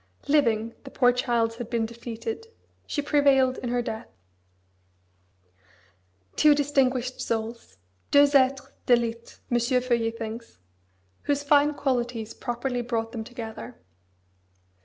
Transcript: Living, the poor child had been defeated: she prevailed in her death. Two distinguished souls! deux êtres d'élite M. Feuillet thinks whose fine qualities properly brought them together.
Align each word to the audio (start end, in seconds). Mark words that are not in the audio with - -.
Living, 0.27 0.73
the 0.83 0.89
poor 0.89 1.11
child 1.11 1.53
had 1.57 1.69
been 1.69 1.85
defeated: 1.85 2.47
she 2.87 3.03
prevailed 3.03 3.59
in 3.59 3.69
her 3.69 3.83
death. 3.83 4.07
Two 6.35 6.55
distinguished 6.55 7.21
souls! 7.21 7.77
deux 8.09 8.25
êtres 8.33 8.71
d'élite 8.87 9.37
M. 9.51 9.59
Feuillet 9.59 10.09
thinks 10.17 10.57
whose 11.25 11.43
fine 11.43 11.75
qualities 11.75 12.33
properly 12.33 12.81
brought 12.81 13.11
them 13.11 13.23
together. 13.23 13.75